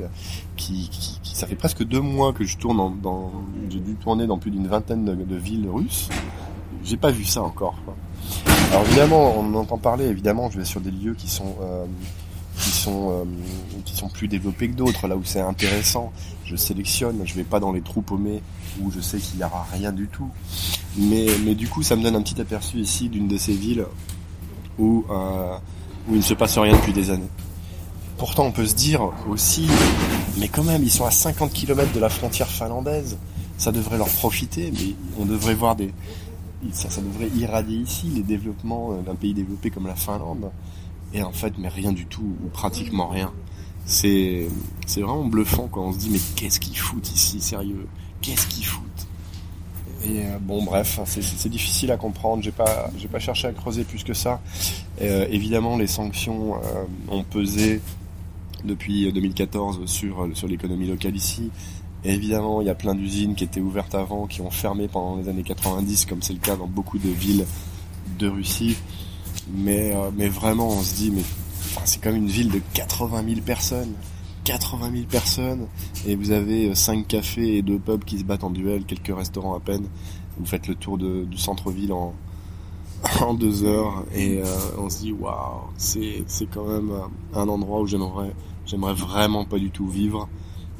qui, 0.55 0.89
ça 1.24 1.48
fait 1.48 1.55
presque 1.55 1.84
deux 1.84 2.00
mois 2.00 2.32
que 2.34 2.46
je 2.46 2.58
tourne 2.58 3.00
dans, 3.01 3.32
j'ai 3.70 3.79
dû 3.79 3.96
tourner 3.96 4.27
dans 4.27 4.38
plus 4.38 4.51
d'une 4.51 4.67
vingtaine 4.67 5.03
de, 5.05 5.36
villes 5.36 5.70
russes. 5.70 6.10
J'ai 6.84 6.98
pas 6.98 7.12
vu 7.12 7.25
ça 7.25 7.43
encore. 7.43 7.75
Alors 8.74 8.88
évidemment, 8.88 9.36
on 9.38 9.53
entend 9.53 9.77
parler, 9.77 10.06
évidemment, 10.06 10.50
je 10.50 10.58
vais 10.58 10.65
sur 10.65 10.82
des 10.82 10.89
lieux 10.89 11.13
qui 11.13 11.30
sont 11.30 11.56
euh, 11.62 11.86
qui 12.58 12.72
sont 12.72 13.12
euh, 13.12 13.24
qui 13.86 13.96
sont 13.96 14.10
plus 14.10 14.27
développés 14.27 14.68
que 14.68 14.74
d'autres, 14.74 15.08
là 15.08 15.15
où 15.15 15.24
c'est 15.24 15.42
intéressant. 15.42 16.12
Je 16.44 16.56
sélectionne, 16.56 17.22
je 17.24 17.36
vais 17.36 17.44
pas 17.44 17.60
dans 17.60 17.72
les 17.72 17.82
trous 17.82 18.01
paumés 18.01 18.42
où 18.82 18.89
je 18.89 19.00
sais 19.00 19.20
qu'il 19.20 19.38
n'y 19.38 19.44
aura 19.44 19.68
rien 19.72 19.92
du 19.92 20.08
tout. 20.08 20.27
Mais 20.98 21.27
mais 21.46 21.53
du 21.53 21.68
coup, 21.68 21.84
ça 21.84 21.96
me 21.96 22.01
donne 22.01 22.15
un 22.15 22.24
petit 22.24 22.42
aperçu 22.42 22.77
ici 22.77 23.10
d'une 23.10 23.27
de 23.27 23.38
ces 23.38 23.53
villes 23.53 23.86
où 24.80 25.06
euh, 25.12 25.56
où 26.10 26.13
il 26.13 26.18
ne 26.18 26.24
se 26.24 26.34
passe 26.34 26.58
rien 26.58 26.74
depuis 26.74 26.94
des 26.94 27.12
années. 27.12 27.30
Pourtant, 28.18 28.46
on 28.46 28.51
peut 28.51 28.65
se 28.65 28.74
dire 28.74 29.08
aussi, 29.30 29.68
mais 30.39 30.48
quand 30.48 30.63
même, 30.63 30.82
ils 30.82 30.92
sont 30.92 31.06
à 31.06 31.12
50 31.12 31.53
km 31.53 31.94
de 31.94 32.00
la 32.00 32.10
frontière 32.10 32.48
finlandaise. 32.48 33.20
Ça 33.60 33.72
devrait 33.72 34.00
leur 34.00 34.10
profiter, 34.10 34.72
mais 34.72 34.96
on 35.20 35.25
devrait 35.25 35.53
voir 35.53 35.75
des, 35.75 35.94
ça, 36.72 37.01
devrait 37.01 37.29
irradier 37.36 37.77
ici 37.77 38.08
les 38.08 38.24
développements 38.24 38.93
euh, 38.93 39.01
d'un 39.01 39.15
pays 39.15 39.34
développé 39.34 39.70
comme 39.70 39.88
la 39.88 39.96
Finlande. 39.96 40.51
Et 41.13 41.22
en 41.22 41.32
fait, 41.32 41.53
mais 41.58 41.67
rien 41.67 41.91
du 41.91 42.05
tout, 42.05 42.36
ou 42.43 42.50
pratiquement 42.50 43.08
rien. 43.08 43.32
C'est, 43.86 44.48
c'est 44.88 45.01
vraiment 45.01 45.25
bluffant 45.25 45.67
quand 45.67 45.84
on 45.84 45.93
se 45.93 46.00
dit, 46.00 46.10
mais 46.10 46.20
qu'est-ce 46.36 46.60
qu'ils 46.60 46.77
foutent 46.77 47.12
ici, 47.12 47.41
sérieux? 47.41 47.88
Qu'est-ce 48.22 48.48
qu'ils 48.48 48.65
foutent? 48.65 48.84
Et 50.05 50.25
euh, 50.25 50.39
bon, 50.41 50.63
bref, 50.63 51.00
c'est, 51.05 51.22
c'est 51.22 51.50
difficile 51.50 51.91
à 51.91 51.98
comprendre. 51.98 52.41
J'ai 52.41 52.51
pas, 52.51 52.89
j'ai 52.98 53.08
pas 53.08 53.20
cherché 53.20 53.48
à 53.48 53.51
creuser 53.51 53.84
plus 53.84 54.03
que 54.03 54.13
ça. 54.13 54.41
Euh, 55.01 55.27
évidemment, 55.29 55.77
les 55.77 55.88
sanctions 55.88 56.55
ont 57.10 57.24
pesé 57.24 57.82
depuis 58.63 59.12
2014 59.12 59.86
sur 59.86 60.29
sur 60.34 60.48
l'économie 60.48 60.88
locale 60.88 61.15
ici. 61.15 61.51
Évidemment, 62.05 62.62
il 62.62 62.67
y 62.67 62.69
a 62.69 62.75
plein 62.75 62.95
d'usines 62.95 63.36
qui 63.36 63.45
étaient 63.45 63.62
ouvertes 63.62 63.95
avant, 63.95 64.27
qui 64.27 64.41
ont 64.41 64.51
fermé 64.51 64.88
pendant 64.88 65.15
les 65.15 65.29
années 65.29 65.43
90, 65.43 66.05
comme 66.05 66.22
c'est 66.22 66.33
le 66.33 66.39
cas 66.39 66.55
dans 66.55 66.67
beaucoup 66.67 66.98
de 66.98 67.10
villes 67.10 67.45
de 68.19 68.27
Russie. 68.27 68.77
Mais, 69.53 69.95
euh, 69.95 70.12
mais 70.15 70.27
vraiment, 70.27 70.69
on 70.69 70.81
se 70.81 70.95
dit, 70.95 71.12
mais 71.12 71.22
enfin, 71.22 71.81
c'est 71.86 72.01
comme 72.01 72.15
une 72.15 72.27
ville 72.27 72.51
de 72.51 72.62
80 72.74 73.24
000 73.25 73.41
personnes. 73.41 73.93
80 74.43 74.91
000 74.91 75.03
personnes. 75.05 75.67
Et 76.05 76.15
vous 76.15 76.31
avez 76.31 76.75
5 76.75 77.00
euh, 77.00 77.03
cafés 77.07 77.57
et 77.57 77.62
2 77.62 77.79
pubs 77.79 78.03
qui 78.03 78.19
se 78.19 78.25
battent 78.25 78.43
en 78.43 78.50
duel, 78.50 78.83
quelques 78.83 79.15
restaurants 79.15 79.55
à 79.55 79.62
peine. 79.62 79.88
Vous 80.38 80.45
faites 80.45 80.67
le 80.67 80.75
tour 80.75 80.98
du 80.98 81.38
centre-ville 81.38 81.93
en, 81.93 82.13
en 83.22 83.33
deux 83.33 83.63
heures. 83.63 84.03
Et 84.13 84.39
euh, 84.39 84.45
on 84.77 84.89
se 84.89 85.00
dit, 85.00 85.13
waouh, 85.13 85.69
c'est, 85.77 86.24
c'est 86.27 86.48
quand 86.48 86.65
même 86.65 86.91
un 87.33 87.48
endroit 87.48 87.79
où 87.79 87.88
j'aimerais 87.88 88.33
j'aimerais 88.65 88.93
vraiment 88.93 89.45
pas 89.45 89.60
du 89.60 89.72
tout 89.72 89.88
vivre. 89.88 90.27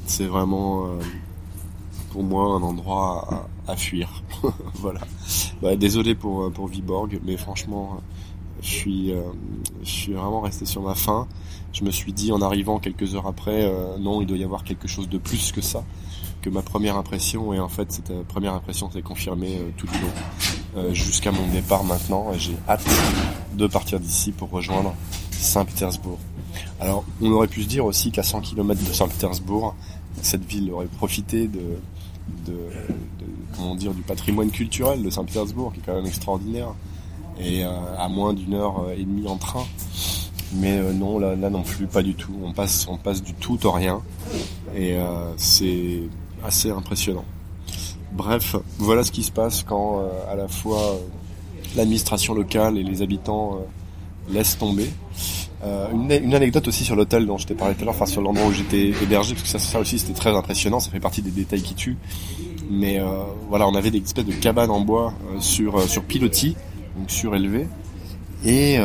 C'est 0.06 0.26
vraiment 0.26 0.86
pour 2.10 2.22
moi 2.22 2.44
un 2.54 2.62
endroit 2.62 3.48
à, 3.66 3.76
fuir. 3.76 4.22
voilà. 4.74 5.00
Désolé 5.76 6.14
pour 6.14 6.52
pour 6.52 6.68
Viborg, 6.68 7.20
mais 7.24 7.36
franchement, 7.36 8.00
je 8.60 8.68
suis 8.68 9.12
je 9.82 9.90
suis 9.90 10.12
vraiment 10.12 10.40
resté 10.40 10.66
sur 10.66 10.82
ma 10.82 10.94
faim. 10.94 11.26
Je 11.72 11.84
me 11.84 11.90
suis 11.90 12.12
dit 12.12 12.32
en 12.32 12.40
arrivant 12.40 12.78
quelques 12.78 13.14
heures 13.14 13.26
après, 13.26 13.70
non, 13.98 14.20
il 14.20 14.26
doit 14.26 14.38
y 14.38 14.44
avoir 14.44 14.64
quelque 14.64 14.88
chose 14.88 15.08
de 15.08 15.18
plus 15.18 15.52
que 15.52 15.60
ça 15.60 15.84
que 16.44 16.50
ma 16.50 16.60
première 16.60 16.96
impression 16.98 17.54
et 17.54 17.60
en 17.60 17.70
fait 17.70 17.90
cette 17.90 18.10
euh, 18.10 18.22
première 18.22 18.52
impression 18.52 18.90
s'est 18.90 19.00
confirmée 19.00 19.56
euh, 19.56 19.70
tout 19.78 19.86
le 19.86 19.92
long 19.92 20.12
euh, 20.76 20.92
jusqu'à 20.92 21.32
mon 21.32 21.46
départ 21.46 21.84
maintenant 21.84 22.32
et 22.34 22.38
j'ai 22.38 22.54
hâte 22.68 22.86
de 23.54 23.66
partir 23.66 23.98
d'ici 23.98 24.30
pour 24.30 24.50
rejoindre 24.50 24.94
Saint-Pétersbourg. 25.30 26.18
Alors 26.84 27.04
on 27.20 27.30
aurait 27.32 27.48
pu 27.48 27.62
se 27.62 27.68
dire 27.68 27.84
aussi 27.84 28.10
qu'à 28.10 28.22
100 28.22 28.42
km 28.42 28.80
de 28.88 28.92
Saint-Pétersbourg, 28.92 29.74
cette 30.22 30.44
ville 30.44 30.70
aurait 30.70 30.86
profité 30.86 31.48
de, 31.48 31.60
de, 32.46 32.56
comment 33.56 33.74
dire 33.74 33.92
du 33.94 34.02
patrimoine 34.02 34.50
culturel 34.50 35.02
de 35.02 35.10
Saint-Pétersbourg 35.10 35.72
qui 35.72 35.80
est 35.80 35.82
quand 35.84 35.94
même 35.94 36.06
extraordinaire 36.06 36.74
et 37.40 37.64
à 37.64 38.08
moins 38.08 38.32
d'une 38.32 38.54
heure 38.54 38.90
et 38.96 39.02
demie 39.02 39.26
en 39.26 39.36
train. 39.36 39.64
Mais 40.52 40.80
non, 40.92 41.18
là, 41.18 41.34
là 41.34 41.50
non 41.50 41.62
plus, 41.62 41.88
pas 41.88 42.02
du 42.02 42.14
tout. 42.14 42.32
On 42.44 42.52
passe, 42.52 42.86
on 42.88 42.96
passe 42.96 43.24
du 43.24 43.34
tout 43.34 43.66
au 43.66 43.72
rien. 43.72 44.00
Et 44.76 44.96
c'est 45.36 46.02
assez 46.44 46.70
impressionnant. 46.70 47.24
Bref, 48.14 48.54
voilà 48.78 49.02
ce 49.02 49.10
qui 49.10 49.24
se 49.24 49.32
passe 49.32 49.64
quand 49.64 49.98
euh, 49.98 50.32
à 50.32 50.36
la 50.36 50.46
fois 50.46 50.80
euh, 50.80 50.98
l'administration 51.74 52.32
locale 52.32 52.78
et 52.78 52.84
les 52.84 53.02
habitants 53.02 53.56
euh, 53.56 54.32
laissent 54.32 54.56
tomber. 54.56 54.88
Une, 55.92 56.34
anecdote 56.34 56.68
aussi 56.68 56.84
sur 56.84 56.96
l'hôtel 56.96 57.26
dont 57.26 57.38
je 57.38 57.46
t'ai 57.46 57.54
parlé 57.54 57.74
tout 57.74 57.82
à 57.82 57.84
l'heure, 57.86 57.94
enfin 57.94 58.06
sur 58.06 58.20
l'endroit 58.20 58.46
où 58.48 58.52
j'étais 58.52 58.88
hébergé, 59.02 59.34
parce 59.34 59.50
que 59.50 59.58
ça, 59.58 59.80
aussi 59.80 59.98
c'était 59.98 60.12
très 60.12 60.34
impressionnant, 60.36 60.80
ça 60.80 60.90
fait 60.90 61.00
partie 61.00 61.22
des 61.22 61.30
détails 61.30 61.62
qui 61.62 61.74
tuent. 61.74 61.96
Mais 62.70 63.00
voilà, 63.48 63.66
on 63.68 63.74
avait 63.74 63.90
des 63.90 64.02
espèces 64.02 64.26
de 64.26 64.32
cabanes 64.32 64.70
en 64.70 64.80
bois 64.80 65.14
sur 65.40 65.80
sur 65.88 66.02
pilotis, 66.02 66.56
donc 66.98 67.10
surélevé, 67.10 67.66
et 68.44 68.78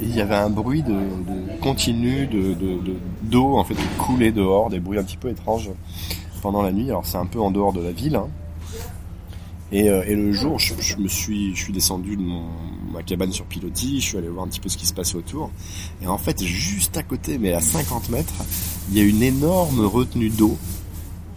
il 0.00 0.14
y 0.14 0.20
avait 0.20 0.34
un 0.34 0.50
bruit 0.50 0.82
de, 0.82 0.96
continu 1.60 2.26
de 2.26 2.54
d'eau 3.22 3.56
en 3.56 3.64
fait 3.64 3.74
qui 3.74 3.88
coulait 3.98 4.32
dehors, 4.32 4.68
des 4.68 4.80
bruits 4.80 4.98
un 4.98 5.04
petit 5.04 5.16
peu 5.16 5.30
étranges 5.30 5.70
pendant 6.42 6.62
la 6.62 6.72
nuit. 6.72 6.88
Alors 6.88 7.06
c'est 7.06 7.18
un 7.18 7.26
peu 7.26 7.40
en 7.40 7.50
dehors 7.50 7.72
de 7.72 7.80
la 7.80 7.92
ville. 7.92 8.16
Hein. 8.16 8.28
Et, 9.72 9.90
euh, 9.90 10.04
et, 10.06 10.14
le 10.14 10.32
jour, 10.32 10.58
je, 10.58 10.96
me 10.96 11.08
suis, 11.08 11.54
je 11.54 11.64
suis 11.64 11.72
descendu 11.72 12.16
de 12.16 12.22
mon, 12.22 12.44
ma 12.92 13.02
cabane 13.02 13.32
sur 13.32 13.44
pilotis, 13.46 14.00
je 14.00 14.06
suis 14.06 14.18
allé 14.18 14.28
voir 14.28 14.44
un 14.44 14.48
petit 14.48 14.60
peu 14.60 14.68
ce 14.68 14.76
qui 14.76 14.86
se 14.86 14.94
passait 14.94 15.16
autour. 15.16 15.50
Et 16.02 16.06
en 16.06 16.18
fait, 16.18 16.42
juste 16.42 16.96
à 16.96 17.02
côté, 17.02 17.38
mais 17.38 17.52
à 17.52 17.60
50 17.60 18.10
mètres, 18.10 18.34
il 18.90 18.96
y 18.96 19.00
a 19.00 19.04
une 19.04 19.22
énorme 19.22 19.80
retenue 19.80 20.30
d'eau, 20.30 20.56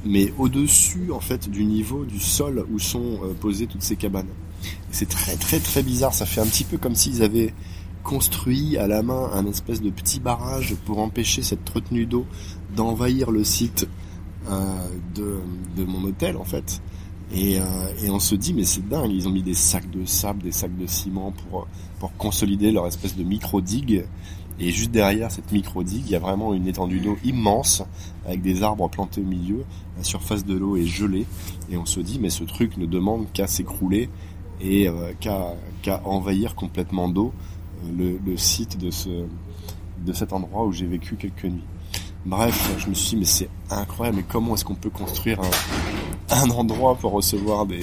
mais 0.06 0.32
au-dessus 0.38 1.12
en 1.12 1.20
fait 1.20 1.50
du 1.50 1.66
niveau 1.66 2.06
du 2.06 2.20
sol 2.20 2.66
où 2.72 2.80
sont 2.80 3.20
euh, 3.24 3.34
posées 3.34 3.68
toutes 3.68 3.82
ces 3.82 3.96
cabanes. 3.96 4.30
C'est 4.92 5.10
très 5.10 5.36
très 5.36 5.60
très 5.60 5.84
bizarre. 5.84 6.14
Ça 6.14 6.26
fait 6.26 6.42
un 6.42 6.46
petit 6.46 6.64
peu 6.64 6.78
comme 6.78 6.96
s'ils 6.96 7.24
avaient 7.24 7.54
construit 8.04 8.78
à 8.78 8.88
la 8.88 9.02
main 9.04 9.30
un 9.34 9.46
espèce 9.46 9.82
de 9.82 9.90
petit 9.90 10.20
barrage 10.20 10.76
pour 10.86 11.00
empêcher 11.00 11.42
cette 11.42 11.68
retenue 11.68 12.06
d'eau 12.06 12.26
d'envahir 12.76 13.32
le 13.32 13.44
site 13.44 13.88
euh, 14.50 14.88
de, 15.16 15.40
de, 15.76 15.84
mon 15.84 16.04
hôtel 16.06 16.38
en 16.38 16.44
fait. 16.44 16.82
Et, 17.34 17.60
euh, 17.60 17.64
et 18.04 18.10
on 18.10 18.20
se 18.20 18.36
dit 18.36 18.54
mais 18.54 18.64
c'est 18.64 18.88
dingue, 18.88 19.12
ils 19.12 19.28
ont 19.28 19.32
mis 19.32 19.44
des 19.44 19.54
sacs 19.54 19.90
de 19.90 20.06
sable, 20.06 20.42
des 20.42 20.52
sacs 20.52 20.76
de 20.76 20.88
ciment 20.88 21.32
pour, 21.32 21.68
pour 22.00 22.16
consolider 22.18 22.72
leur 22.72 22.88
espèce 22.88 23.16
de 23.16 23.24
micro-digue. 23.24 24.06
Et 24.62 24.72
juste 24.72 24.92
derrière 24.92 25.32
cette 25.32 25.52
micro-digue, 25.52 26.04
il 26.06 26.12
y 26.12 26.16
a 26.16 26.20
vraiment 26.20 26.54
une 26.54 26.68
étendue 26.68 27.00
d'eau 27.00 27.18
immense 27.24 27.84
avec 28.26 28.42
des 28.42 28.62
arbres 28.62 28.90
plantés 28.90 29.22
au 29.22 29.26
milieu. 29.26 29.64
La 29.98 30.04
surface 30.04 30.44
de 30.44 30.54
l'eau 30.56 30.76
est 30.76 30.86
gelée 30.86 31.26
et 31.72 31.78
on 31.78 31.86
se 31.86 32.00
dit 32.00 32.20
mais 32.20 32.30
ce 32.30 32.44
truc 32.44 32.78
ne 32.78 32.86
demande 32.86 33.32
qu'à 33.32 33.48
s'écrouler 33.48 34.10
et 34.60 34.90
euh, 34.90 35.14
qu'à 35.20 36.02
envahir 36.04 36.56
complètement 36.56 37.08
d'eau 37.08 37.32
le, 37.98 38.20
le, 38.26 38.38
site 38.38 38.78
de, 38.78 38.92
ce, 38.92 39.10
de 40.06 40.14
cet 40.14 40.34
endroit 40.34 40.66
où 40.66 40.72
j'ai 40.72 40.86
vécu 40.88 41.16
quelques 41.16 41.46
nuits. 41.46 41.64
Bref, 42.26 42.76
je 42.78 42.90
me 42.90 42.94
suis 42.94 43.12
dit, 43.12 43.16
mais 43.18 43.26
c'est 43.26 43.50
incroyable, 43.70 44.18
mais 44.18 44.26
comment 44.28 44.54
est-ce 44.54 44.66
qu'on 44.66 44.76
peut 44.76 44.90
construire 44.90 45.40
un, 45.40 45.50
endroit 46.32 46.96
pour 46.96 47.12
recevoir 47.12 47.66
des, 47.66 47.82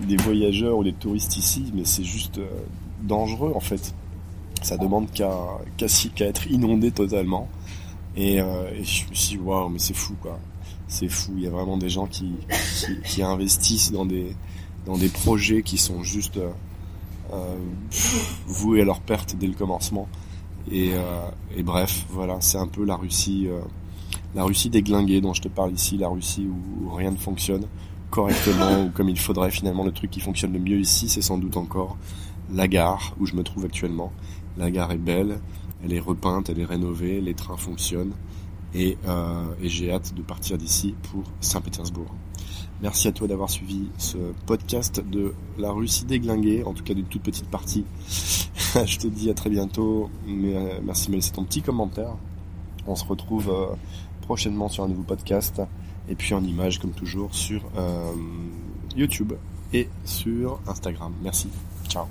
des 0.00 0.16
voyageurs 0.16 0.78
ou 0.78 0.84
des 0.84 0.92
touristes 0.92 1.36
ici 1.36 1.72
Mais 1.74 1.84
c'est 1.84 2.04
juste 2.04 2.38
euh, 2.38 2.48
dangereux 3.02 3.52
en 3.54 3.60
fait. 3.60 3.94
Ça 4.62 4.76
demande 4.76 5.10
qu'à 5.12 5.32
qu'à 5.76 6.26
être 6.26 6.46
inondé 6.50 6.90
totalement. 6.90 7.48
Et, 8.16 8.40
euh, 8.40 8.70
je 8.82 9.04
me 9.08 9.14
suis 9.14 9.36
dit, 9.36 9.38
waouh, 9.38 9.68
mais 9.68 9.78
c'est 9.78 9.94
fou 9.94 10.14
quoi. 10.20 10.38
C'est 10.88 11.08
fou, 11.08 11.32
il 11.36 11.42
y 11.42 11.46
a 11.46 11.50
vraiment 11.50 11.76
des 11.76 11.88
gens 11.88 12.06
qui, 12.06 12.32
qui, 13.04 13.22
investissent 13.22 13.92
dans 13.92 14.06
des, 14.06 14.34
dans 14.86 14.96
des 14.96 15.08
projets 15.08 15.62
qui 15.62 15.78
sont 15.78 16.02
juste 16.02 16.36
euh, 16.36 16.50
euh 17.32 17.56
voués 18.46 18.82
à 18.82 18.84
leur 18.84 19.00
perte 19.00 19.36
dès 19.36 19.48
le 19.48 19.54
commencement. 19.54 20.08
Et, 20.70 20.92
et 21.56 21.62
bref, 21.62 22.06
voilà, 22.10 22.38
c'est 22.40 22.58
un 22.58 22.66
peu 22.66 22.84
la 22.84 22.96
Russie, 22.96 23.46
la 24.36 24.44
Russie 24.44 24.68
déglinguée 24.68 25.20
dont 25.22 25.32
je 25.32 25.40
te 25.40 25.48
parle 25.48 25.72
ici, 25.72 25.96
la 25.96 26.08
Russie 26.08 26.46
où, 26.46 26.94
rien 26.94 27.10
ne 27.10 27.16
fonctionne 27.16 27.66
correctement 28.10 28.82
ou 28.84 28.90
comme 28.90 29.08
il 29.08 29.18
faudrait 29.18 29.50
finalement. 29.50 29.82
Le 29.82 29.92
truc 29.92 30.10
qui 30.10 30.20
fonctionne 30.20 30.52
le 30.52 30.60
mieux 30.60 30.78
ici, 30.78 31.08
c'est 31.08 31.22
sans 31.22 31.38
doute 31.38 31.56
encore 31.56 31.96
la 32.54 32.68
gare 32.68 33.16
où 33.18 33.26
je 33.26 33.34
me 33.34 33.42
trouve 33.42 33.64
actuellement. 33.64 34.12
La 34.58 34.70
gare 34.70 34.92
est 34.92 34.98
belle, 34.98 35.40
elle 35.82 35.92
est 35.92 36.00
repeinte, 36.00 36.50
elle 36.50 36.60
est 36.60 36.64
rénovée, 36.66 37.20
les 37.20 37.34
trains 37.34 37.56
fonctionnent 37.56 38.12
et, 38.74 38.98
euh, 39.08 39.46
et 39.62 39.68
j'ai 39.68 39.90
hâte 39.90 40.14
de 40.14 40.22
partir 40.22 40.58
d'ici 40.58 40.94
pour 41.10 41.24
Saint-Pétersbourg. 41.40 42.14
Merci 42.82 43.08
à 43.08 43.12
toi 43.12 43.26
d'avoir 43.26 43.48
suivi 43.48 43.88
ce 43.96 44.18
podcast 44.44 45.02
de 45.10 45.32
la 45.56 45.72
Russie 45.72 46.04
déglinguée, 46.04 46.62
en 46.62 46.74
tout 46.74 46.84
cas 46.84 46.92
d'une 46.92 47.06
toute 47.06 47.22
petite 47.22 47.48
partie. 47.48 47.86
je 48.84 48.98
te 48.98 49.06
dis 49.06 49.30
à 49.30 49.34
très 49.34 49.48
bientôt. 49.48 50.10
Euh, 50.28 50.78
merci 50.84 51.06
de 51.06 51.12
me 51.12 51.16
laisser 51.16 51.32
ton 51.32 51.44
petit 51.44 51.62
commentaire. 51.62 52.16
On 52.86 52.94
se 52.94 53.04
retrouve 53.04 53.48
euh, 53.50 53.74
prochainement 54.26 54.68
sur 54.68 54.84
un 54.84 54.88
nouveau 54.88 55.02
podcast. 55.02 55.62
Et 56.08 56.14
puis 56.14 56.34
en 56.34 56.44
image, 56.44 56.78
comme 56.78 56.92
toujours, 56.92 57.34
sur 57.34 57.62
euh, 57.76 58.12
YouTube 58.94 59.32
et 59.72 59.88
sur 60.04 60.60
Instagram. 60.66 61.12
Merci. 61.22 61.48
Ciao. 61.88 62.06